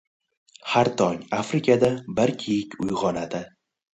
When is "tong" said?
1.01-1.19